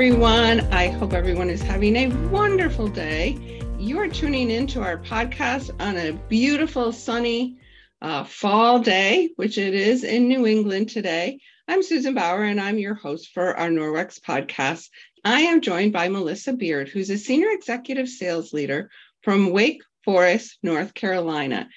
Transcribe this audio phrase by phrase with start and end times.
[0.00, 0.60] Everyone.
[0.72, 3.60] I hope everyone is having a wonderful day.
[3.78, 7.58] You are tuning into our podcast on a beautiful, sunny
[8.00, 11.40] uh, fall day, which it is in New England today.
[11.68, 14.88] I'm Susan Bauer, and I'm your host for our Norwex podcast.
[15.22, 18.88] I am joined by Melissa Beard, who's a senior executive sales leader
[19.22, 21.68] from Wake Forest, North Carolina.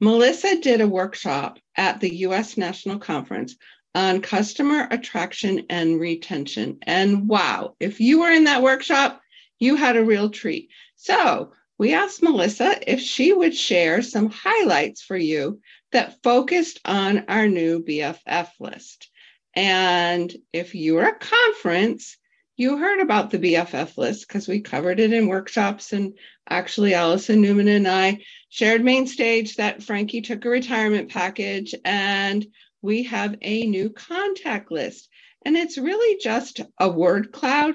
[0.00, 3.56] Melissa did a workshop at the US National Conference
[3.94, 6.78] on customer attraction and retention.
[6.82, 9.20] And wow, if you were in that workshop,
[9.58, 10.70] you had a real treat.
[10.96, 15.60] So we asked Melissa if she would share some highlights for you
[15.92, 19.10] that focused on our new BFF list.
[19.54, 22.16] And if you were at a conference,
[22.56, 25.92] you heard about the BFF list because we covered it in workshops.
[25.92, 26.16] And
[26.48, 32.46] actually, Allison Newman and I shared main stage that Frankie took a retirement package and
[32.82, 35.08] we have a new contact list.
[35.44, 37.74] And it's really just a word cloud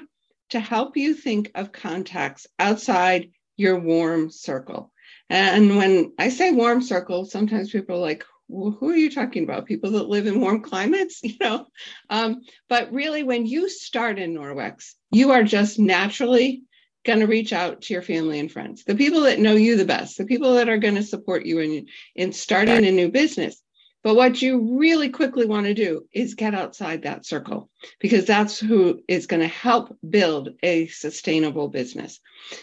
[0.50, 4.92] to help you think of contacts outside your warm circle.
[5.28, 9.44] And when I say warm circle, sometimes people are like, well, who are you talking
[9.44, 9.66] about?
[9.66, 11.66] People that live in warm climates, you know?
[12.08, 16.62] Um, but really, when you start in Norwex, you are just naturally
[17.04, 19.84] going to reach out to your family and friends, the people that know you the
[19.84, 23.62] best, the people that are going to support you in, in starting a new business.
[24.08, 27.68] But what you really quickly want to do is get outside that circle
[28.00, 32.18] because that's who is going to help build a sustainable business.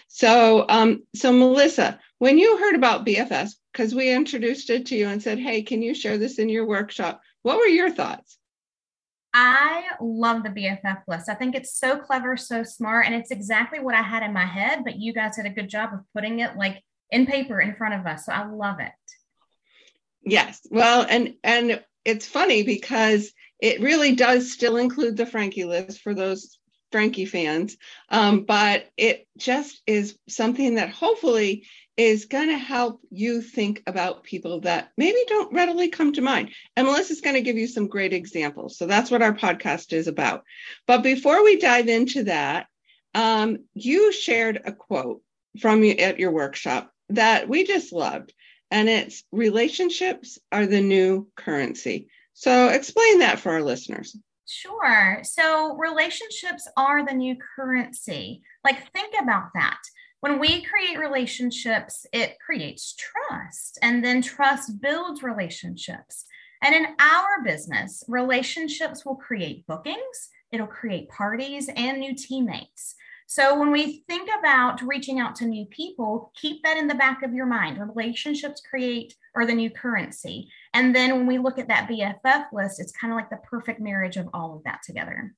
[0.08, 5.08] So, um, so Melissa, when you heard about BFF, because we introduced it to you
[5.08, 8.40] and said, "Hey, can you share this in your workshop?" What were your thoughts?
[9.32, 11.30] I love the BFF list.
[11.30, 14.48] I think it's so clever, so smart, and it's exactly what I had in my
[14.48, 14.84] head.
[14.84, 17.94] But you guys did a good job of putting it like in paper in front
[17.94, 18.26] of us.
[18.26, 18.94] So I love it.
[20.26, 20.66] Yes.
[20.70, 26.14] Well, and and it's funny because it really does still include the Frankie list for
[26.14, 26.60] those
[26.92, 27.78] Frankie fans,
[28.10, 31.66] um, but it just is something that hopefully
[31.98, 36.52] is going to help you think about people that maybe don't readily come to mind.
[36.76, 38.78] And Melissa's going to give you some great examples.
[38.78, 40.44] So that's what our podcast is about.
[40.88, 42.68] But before we dive into that,
[43.14, 45.22] um, you shared a quote
[45.62, 48.34] from you at your workshop that we just loved
[48.72, 52.08] and it's relationships are the new currency.
[52.34, 54.18] So explain that for our listeners.
[54.48, 55.20] Sure.
[55.24, 58.42] So relationships are the new currency.
[58.64, 59.80] Like, think about that.
[60.20, 66.26] When we create relationships, it creates trust, and then trust builds relationships.
[66.64, 72.96] And in our business, relationships will create bookings, it'll create parties and new teammates.
[73.28, 77.24] So when we think about reaching out to new people, keep that in the back
[77.24, 77.80] of your mind.
[77.80, 80.50] Relationships create or the new currency.
[80.74, 83.80] And then when we look at that BFF list, it's kind of like the perfect
[83.80, 85.34] marriage of all of that together.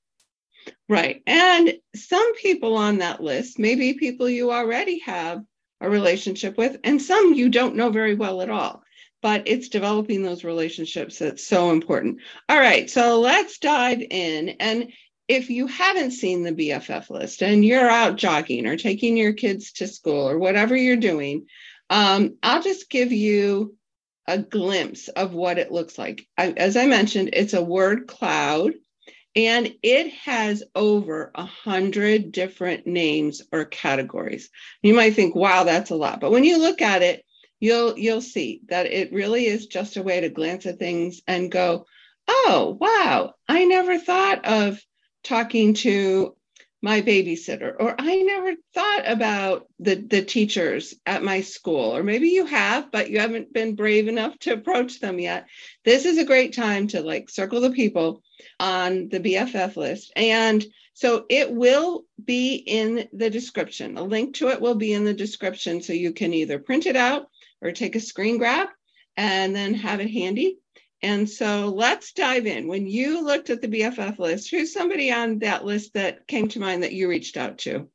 [0.90, 1.22] Right.
[1.26, 5.44] And some people on that list, maybe people you already have
[5.80, 8.84] a relationship with, and some you don't know very well at all.
[9.22, 12.20] But it's developing those relationships that's so important.
[12.50, 14.50] All right, so let's dive in.
[14.60, 14.92] And
[15.28, 19.74] if you haven't seen the BFF list and you're out jogging or taking your kids
[19.74, 21.48] to school or whatever you're doing,
[21.90, 23.76] um, I'll just give you
[24.28, 26.28] a glimpse of what it looks like.
[26.38, 28.74] I, as I mentioned, it's a word cloud
[29.36, 34.50] and it has over a hundred different names or categories.
[34.82, 36.20] You might think, wow, that's a lot.
[36.20, 37.24] But when you look at it,
[37.60, 41.52] you'll you'll see that it really is just a way to glance at things and
[41.52, 41.86] go,
[42.28, 44.82] oh wow, I never thought of
[45.28, 46.34] talking to
[46.82, 52.30] my babysitter or i never thought about the the teachers at my school or maybe
[52.30, 55.48] you have but you haven't been brave enough to approach them yet.
[55.84, 58.22] This is a great time to like circle the people
[58.60, 60.12] on the bff list.
[60.16, 60.64] And
[60.94, 63.98] so it will be in the description.
[63.98, 66.96] A link to it will be in the description so you can either print it
[66.96, 67.28] out
[67.62, 68.70] or take a screen grab
[69.16, 70.58] and then have it handy
[71.04, 72.68] and so let's dive in.
[72.68, 76.60] When you looked at the BFF list, who's somebody on that list that came to
[76.60, 77.88] mind that you reached out to?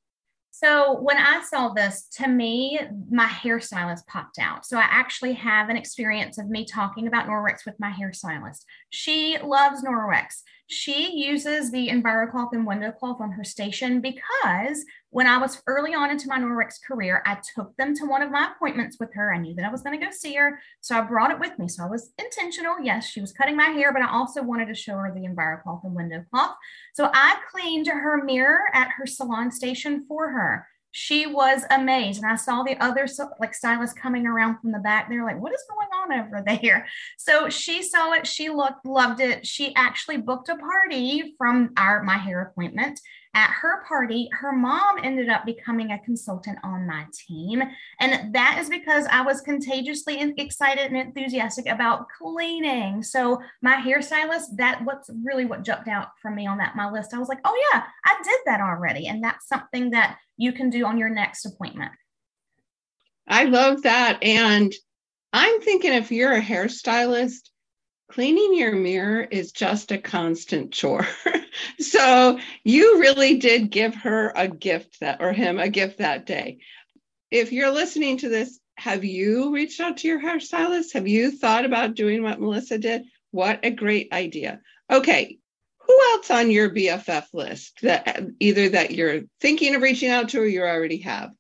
[0.51, 2.79] So when I saw this, to me,
[3.11, 4.65] my hairstylist popped out.
[4.65, 8.65] So I actually have an experience of me talking about Norwex with my hairstylist.
[8.91, 10.43] She loves Norwex.
[10.69, 15.95] She uses the EnviroCloth and window cloth on her station because when I was early
[15.95, 19.33] on into my Norwex career, I took them to one of my appointments with her.
[19.33, 20.59] I knew that I was going to go see her.
[20.81, 21.69] So I brought it with me.
[21.69, 22.81] So I was intentional.
[22.83, 25.85] Yes, she was cutting my hair, but I also wanted to show her the EnviroCloth
[25.85, 26.57] and window cloth.
[26.95, 32.31] So I cleaned her mirror at her salon station for her she was amazed and
[32.31, 33.07] i saw the other
[33.41, 36.87] like stylists coming around from the back they're like what is going on over there
[37.17, 42.03] so she saw it she looked loved it she actually booked a party from our
[42.03, 43.01] my hair appointment
[43.35, 47.63] at her party, her mom ended up becoming a consultant on my team.
[47.99, 53.03] And that is because I was contagiously excited and enthusiastic about cleaning.
[53.03, 57.15] So my hairstylist, that what's really what jumped out for me on that my list.
[57.15, 59.07] I was like, oh yeah, I did that already.
[59.07, 61.93] And that's something that you can do on your next appointment.
[63.27, 64.23] I love that.
[64.23, 64.75] And
[65.33, 67.49] I'm thinking if you're a hairstylist,
[68.11, 71.07] cleaning your mirror is just a constant chore.
[71.79, 76.59] so you really did give her a gift that, or him a gift that day.
[77.31, 80.95] If you're listening to this, have you reached out to your hairstylist?
[80.95, 83.05] Have you thought about doing what Melissa did?
[83.31, 84.61] What a great idea.
[84.91, 85.39] Okay.
[85.87, 90.41] Who else on your BFF list that either that you're thinking of reaching out to
[90.41, 91.31] or you already have?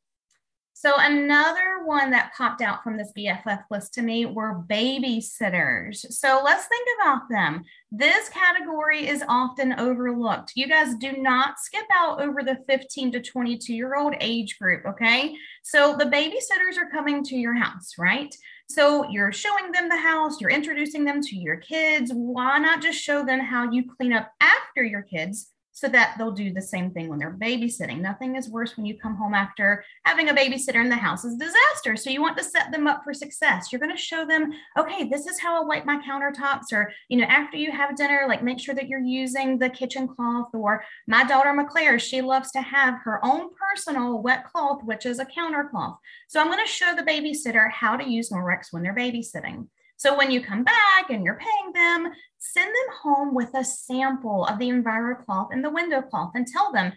[0.82, 6.04] So another one that popped out from this BFF list to me were babysitters.
[6.10, 7.62] So let's think about them.
[7.92, 10.54] This category is often overlooked.
[10.56, 14.84] You guys do not skip out over the 15 to 22 year old age group,
[14.84, 15.36] okay?
[15.62, 18.34] So the babysitters are coming to your house, right?
[18.68, 22.10] So you're showing them the house, you're introducing them to your kids.
[22.12, 26.30] Why not just show them how you clean up after your kids so that they'll
[26.30, 28.00] do the same thing when they're babysitting.
[28.00, 31.36] Nothing is worse when you come home after having a babysitter in the house is
[31.36, 31.96] disaster.
[31.96, 33.72] So you want to set them up for success.
[33.72, 37.18] You're going to show them, okay, this is how I wipe my countertops, or you
[37.18, 40.48] know, after you have dinner, like make sure that you're using the kitchen cloth.
[40.52, 45.18] Or my daughter McClare, she loves to have her own personal wet cloth, which is
[45.18, 45.96] a counter cloth.
[46.28, 49.68] So I'm going to show the babysitter how to use Norwex when they're babysitting.
[49.96, 52.12] So when you come back and you're paying them,
[52.42, 56.72] send them home with a sample of the EnviroCloth and the window cloth and tell
[56.72, 56.92] them,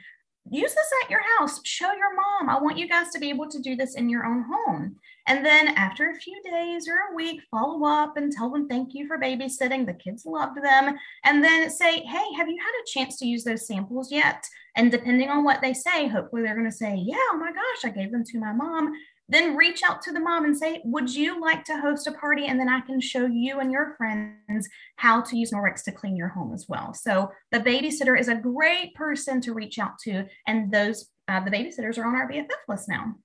[0.50, 1.60] use this at your house.
[1.64, 2.50] Show your mom.
[2.50, 4.96] I want you guys to be able to do this in your own home.
[5.28, 8.94] And then after a few days or a week, follow up and tell them thank
[8.94, 9.86] you for babysitting.
[9.86, 10.96] The kids loved them.
[11.24, 14.44] And then say, hey, have you had a chance to use those samples yet?
[14.76, 17.86] And depending on what they say, hopefully they're going to say, yeah, oh my gosh,
[17.86, 18.94] I gave them to my mom
[19.28, 22.46] then reach out to the mom and say, Would you like to host a party?
[22.46, 26.16] And then I can show you and your friends how to use Norwex to clean
[26.16, 26.94] your home as well.
[26.94, 30.26] So the babysitter is a great person to reach out to.
[30.48, 33.16] And those, uh, the babysitters are on our BFF list now.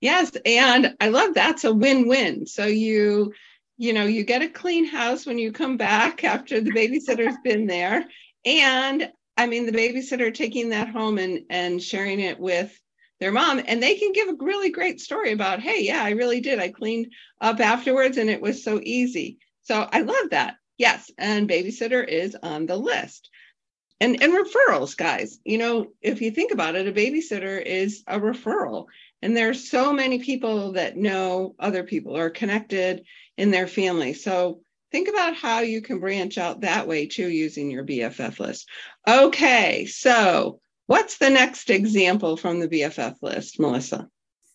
[0.00, 0.32] Yes.
[0.44, 2.46] And I love that's a win win.
[2.46, 3.32] So you,
[3.76, 7.66] you know, you get a clean house when you come back after the babysitter's been
[7.66, 8.06] there.
[8.44, 12.78] And I mean, the babysitter taking that home and, and sharing it with
[13.20, 16.40] their mom and they can give a really great story about hey yeah i really
[16.40, 16.58] did.
[16.58, 19.38] I cleaned up afterwards and it was so easy.
[19.62, 20.56] So i love that.
[20.78, 23.30] Yes and babysitter is on the list.
[24.00, 25.38] And and referrals guys.
[25.44, 28.86] You know if you think about it a babysitter is a referral.
[29.22, 33.04] And there's so many people that know other people or connected
[33.36, 34.14] in their family.
[34.14, 34.62] So
[34.92, 38.66] think about how you can branch out that way too using your bff list.
[39.06, 44.08] Okay so What's the next example from the BFF list, Melissa?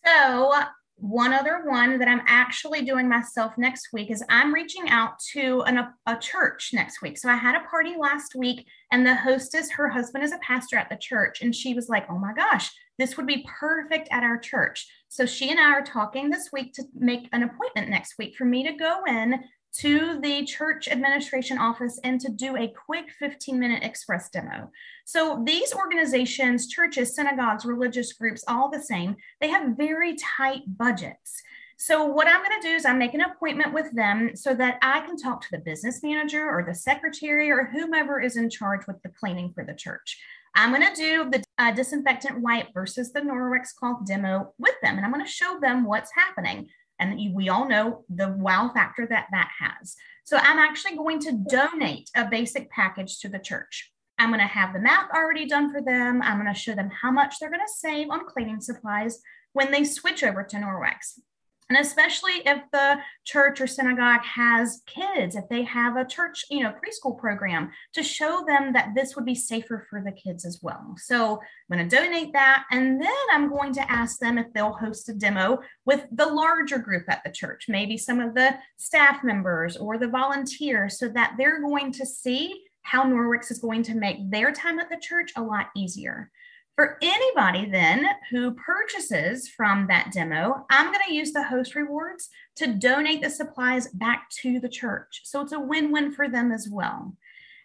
[0.04, 0.52] So,
[0.96, 5.62] one other one that I'm actually doing myself next week is I'm reaching out to
[5.62, 7.16] an, a, a church next week.
[7.16, 10.76] So, I had a party last week, and the hostess, her husband is a pastor
[10.76, 14.22] at the church, and she was like, Oh my gosh, this would be perfect at
[14.22, 14.86] our church.
[15.08, 18.44] So, she and I are talking this week to make an appointment next week for
[18.44, 19.40] me to go in
[19.78, 24.70] to the church administration office and to do a quick 15 minute express demo.
[25.04, 31.42] So these organizations, churches, synagogues, religious groups, all the same, they have very tight budgets.
[31.78, 34.78] So what I'm going to do is I make an appointment with them so that
[34.80, 38.86] I can talk to the business manager or the secretary or whomever is in charge
[38.86, 40.18] with the cleaning for the church.
[40.54, 44.96] I'm going to do the uh, disinfectant wipe versus the Norwex cloth demo with them,
[44.96, 46.68] and I'm going to show them what's happening.
[46.98, 49.96] And we all know the wow factor that that has.
[50.24, 53.92] So I'm actually going to donate a basic package to the church.
[54.18, 56.22] I'm going to have the math already done for them.
[56.22, 59.20] I'm going to show them how much they're going to save on cleaning supplies
[59.52, 61.18] when they switch over to Norwex.
[61.68, 66.62] And especially if the church or synagogue has kids, if they have a church, you
[66.62, 70.60] know, preschool program to show them that this would be safer for the kids as
[70.62, 70.94] well.
[70.96, 72.64] So I'm going to donate that.
[72.70, 76.78] And then I'm going to ask them if they'll host a demo with the larger
[76.78, 81.34] group at the church, maybe some of the staff members or the volunteers, so that
[81.36, 85.32] they're going to see how Norwex is going to make their time at the church
[85.36, 86.30] a lot easier.
[86.76, 92.28] For anybody then who purchases from that demo, I'm going to use the host rewards
[92.56, 95.22] to donate the supplies back to the church.
[95.24, 97.16] So it's a win win for them as well.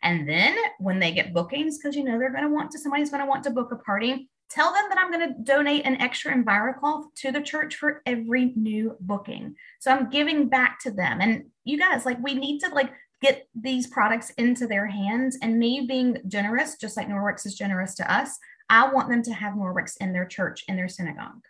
[0.02, 3.10] And then when they get bookings, because you know they're going to want to, somebody's
[3.10, 6.02] going to want to book a party, tell them that I'm going to donate an
[6.02, 9.56] extra EnviroCloth to the church for every new booking.
[9.80, 11.20] So I'm giving back to them.
[11.20, 12.92] And you guys, like, we need to like
[13.22, 15.38] get these products into their hands.
[15.42, 18.40] And me being generous, just like Norwex is generous to us,
[18.72, 21.44] I want them to have more Norwex in their church, in their synagogue.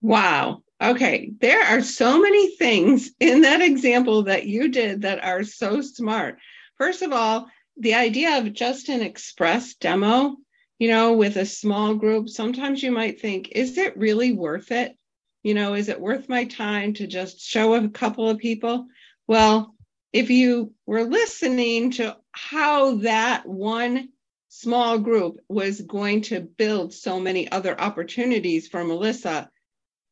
[0.00, 0.62] Wow.
[0.80, 1.32] Okay.
[1.40, 6.38] There are so many things in that example that you did that are so smart.
[6.78, 10.36] First of all, the idea of just an express demo,
[10.78, 14.96] you know, with a small group, sometimes you might think, is it really worth it?
[15.42, 18.86] You know, is it worth my time to just show a couple of people?
[19.26, 19.74] Well,
[20.12, 24.10] if you were listening to how that one
[24.54, 29.48] small group was going to build so many other opportunities for Melissa,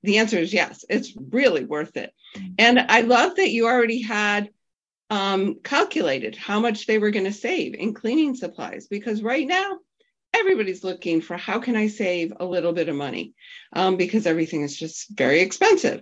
[0.02, 2.14] the answer is yes, it's really worth it.
[2.34, 2.52] Mm-hmm.
[2.58, 4.48] And I love that you already had
[5.10, 9.76] um, calculated how much they were going to save in cleaning supplies because right now
[10.32, 13.34] everybody's looking for how can I save a little bit of money
[13.74, 16.00] um, because everything is just very expensive.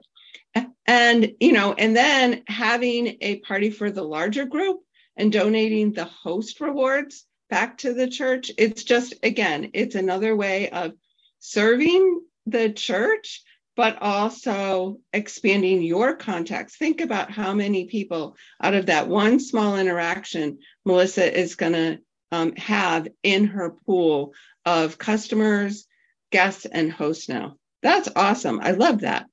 [0.87, 4.79] And, you know, and then having a party for the larger group
[5.17, 8.51] and donating the host rewards back to the church.
[8.59, 10.93] It's just, again, it's another way of
[11.39, 13.43] serving the church
[13.79, 16.77] but also expanding your contacts.
[16.77, 21.99] Think about how many people out of that one small interaction Melissa is going to
[22.33, 24.35] um, have in her pool
[24.67, 25.87] of customers,
[26.33, 27.55] guests, and hosts now.
[27.81, 28.59] That's awesome.
[28.61, 29.27] I love that.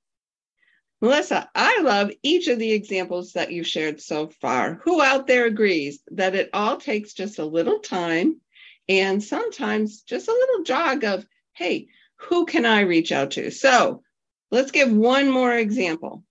[1.01, 4.75] Melissa, I love each of the examples that you've shared so far.
[4.83, 8.39] Who out there agrees that it all takes just a little time
[8.87, 13.51] and sometimes just a little jog of, hey, who can I reach out to?
[13.51, 14.03] So,
[14.51, 16.23] Let's give one more example.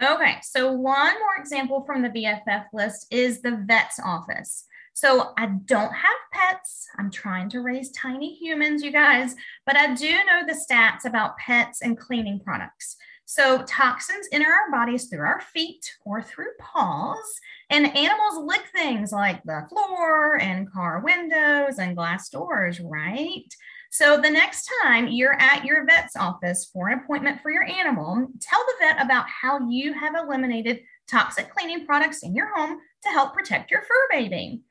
[0.00, 4.64] Okay, so one more example from the BFF list is the vet's office.
[4.94, 6.86] So I don't have pets.
[6.98, 9.34] I'm trying to raise tiny humans, you guys,
[9.64, 12.96] but I do know the stats about pets and cleaning products.
[13.24, 19.12] So toxins enter our bodies through our feet or through paws, and animals lick things
[19.12, 23.46] like the floor and car windows and glass doors, right?
[23.90, 28.26] So the next time you're at your vet's office for an appointment for your animal,
[28.40, 33.08] tell the vet about how you have eliminated toxic cleaning products in your home to
[33.10, 34.62] help protect your fur baby.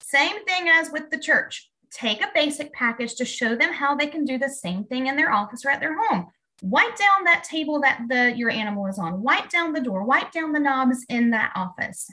[0.00, 1.70] Same thing as with the church.
[1.90, 5.16] Take a basic package to show them how they can do the same thing in
[5.16, 6.26] their office or at their home.
[6.62, 9.22] Wipe down that table that the your animal is on.
[9.22, 10.04] Wipe down the door.
[10.04, 12.10] Wipe down the knobs in that office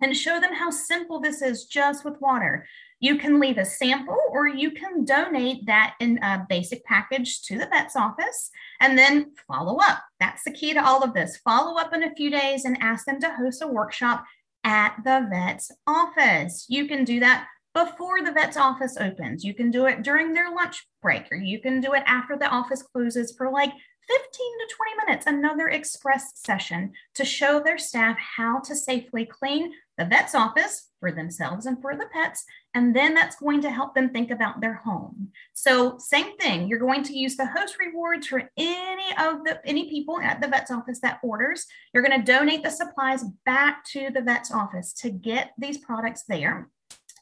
[0.00, 2.66] and show them how simple this is just with water.
[3.00, 7.58] You can leave a sample or you can donate that in a basic package to
[7.58, 10.02] the vet's office and then follow up.
[10.20, 11.36] That's the key to all of this.
[11.38, 14.24] Follow up in a few days and ask them to host a workshop
[14.64, 16.66] at the vet's office.
[16.68, 19.44] You can do that before the vet's office opens.
[19.44, 22.48] You can do it during their lunch break, or you can do it after the
[22.48, 23.72] office closes for like
[24.08, 29.72] 15 to 20 minutes, another express session to show their staff how to safely clean
[29.96, 32.44] the vet's office for themselves and for the pets.
[32.74, 35.28] And then that's going to help them think about their home.
[35.52, 39.88] So same thing, you're going to use the host rewards for any of the any
[39.88, 41.66] people at the vet's office that orders.
[41.92, 46.24] You're going to donate the supplies back to the vet's office to get these products
[46.28, 46.68] there.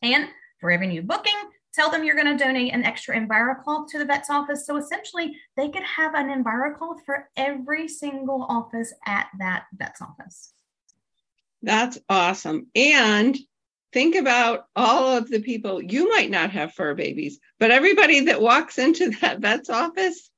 [0.03, 0.29] And
[0.63, 1.35] new booking,
[1.73, 4.67] tell them you're going to donate an extra EnviroCloth to the vet's office.
[4.67, 10.53] So essentially, they could have an EnviroCloth for every single office at that vet's office.
[11.63, 12.69] That's awesome.
[12.75, 13.37] And
[13.93, 18.41] think about all of the people you might not have fur babies, but everybody that
[18.41, 20.30] walks into that vet's office,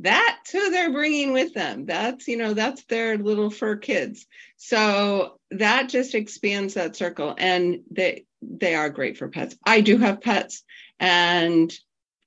[0.00, 1.86] that's who they're bringing with them.
[1.86, 4.26] That's, you know, that's their little fur kids.
[4.56, 9.56] So that just expands that circle and they they are great for pets.
[9.64, 10.62] I do have pets
[11.00, 11.72] and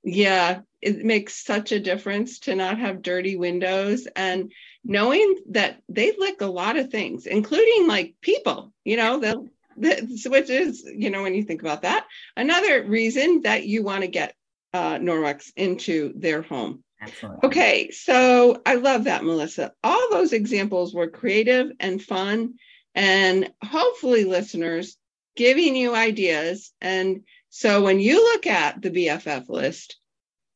[0.02, 4.52] yeah, it makes such a difference to not have dirty windows and
[4.84, 10.28] knowing that they lick a lot of things, including like people, you know, the, the
[10.30, 12.06] which is, you know, when you think about that,
[12.36, 14.34] another reason that you want to get
[14.72, 16.82] uh, Norwex into their home.
[17.00, 17.40] Absolutely.
[17.44, 19.72] Okay, so I love that, Melissa.
[19.84, 22.54] All those examples were creative and fun,
[22.94, 24.96] and hopefully, listeners
[25.36, 26.72] giving you ideas.
[26.80, 29.96] And so, when you look at the BFF list,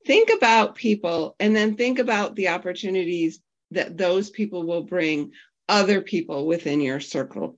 [0.04, 5.32] think about people and then think about the opportunities that those people will bring
[5.68, 7.56] other people within your circle.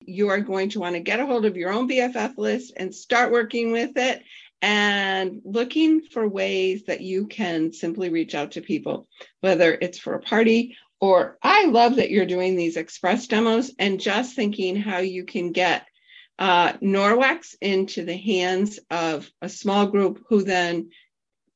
[0.00, 2.94] You are going to want to get a hold of your own BFF list and
[2.94, 4.22] start working with it
[4.62, 9.08] and looking for ways that you can simply reach out to people,
[9.40, 14.00] whether it's for a party or I love that you're doing these express demos and
[14.00, 15.86] just thinking how you can get
[16.38, 20.90] uh, Norwex into the hands of a small group who then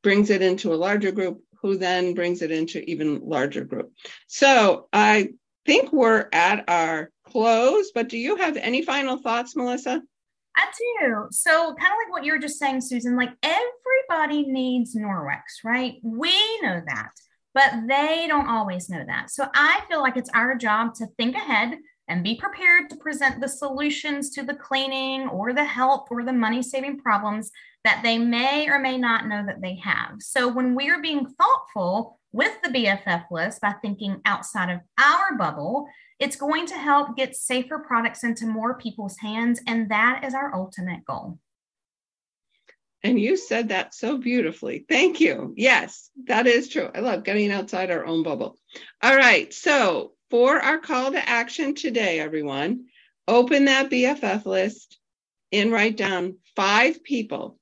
[0.03, 3.93] brings it into a larger group who then brings it into even larger group.
[4.27, 5.31] So I
[5.65, 10.03] think we're at our close, but do you have any final thoughts, Melissa?
[10.59, 11.29] I do.
[11.31, 15.95] So, kind of like what you were just saying, Susan, like everybody needs Norwex, right?
[16.03, 17.11] We know that,
[17.55, 19.31] but they don't always know that.
[19.31, 23.41] So I feel like it's our job to think ahead and be prepared to present
[23.41, 27.51] the solutions to the cleaning or the help or the money saving problems
[27.85, 30.17] that they may or may not know that they have.
[30.21, 35.37] So when we are being thoughtful with the BFF list by thinking outside of our
[35.37, 35.87] bubble,
[36.19, 39.61] it's going to help get safer products into more people's hands.
[39.67, 41.39] And that is our ultimate goal.
[43.05, 44.85] And you said that so beautifully.
[44.89, 45.55] Thank you.
[45.57, 46.91] Yes, that is true.
[46.93, 48.59] I love getting outside our own bubble.
[49.03, 49.53] All right.
[49.55, 52.87] So, for our call to action today, everyone,
[53.27, 54.99] open that BFF list
[55.53, 57.59] and write down five people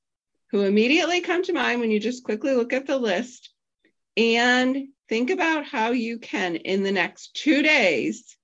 [0.51, 3.51] who immediately come to mind when you just quickly look at the list
[4.17, 8.37] and think about how you can, in the next two days,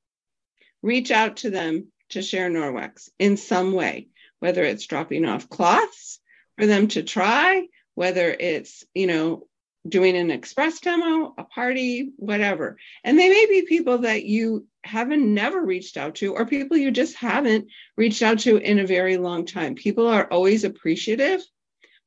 [0.82, 4.08] reach out to them to share Norwex in some way,
[4.40, 6.20] whether it's dropping off cloths
[6.58, 9.46] for them to try, whether it's, you know,
[9.88, 12.76] doing an express demo, a party, whatever.
[13.02, 16.90] And they may be people that you haven't never reached out to, or people you
[16.90, 19.74] just haven't reached out to in a very long time.
[19.74, 21.40] People are always appreciative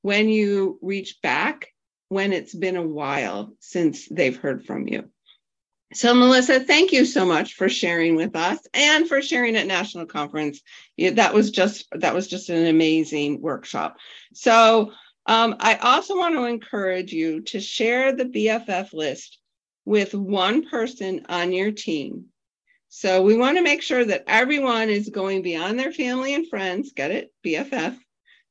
[0.01, 1.67] when you reach back
[2.09, 5.09] when it's been a while since they've heard from you.
[5.95, 10.05] So, Melissa, thank you so much for sharing with us and for sharing at National
[10.05, 10.61] Conference.
[10.97, 13.95] Yeah, that was just that was just an amazing workshop.
[14.33, 14.91] So,
[15.25, 19.39] um, I also want to encourage you to share the BFF list
[19.85, 22.25] with one person on your team.
[22.89, 26.91] So we want to make sure that everyone is going beyond their family and friends.
[26.91, 27.31] Get it?
[27.45, 27.97] BFF.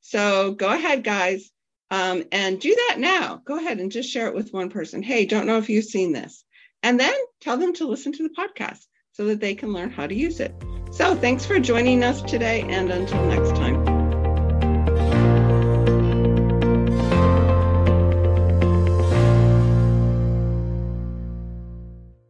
[0.01, 1.51] So go ahead, guys,
[1.91, 3.43] um, and do that now.
[3.45, 5.03] Go ahead and just share it with one person.
[5.03, 6.44] Hey, don't know if you've seen this.
[6.85, 10.07] And then tell them to listen to the podcast so that they can learn how
[10.07, 10.55] to use it.
[10.93, 13.94] So thanks for joining us today, and until next time.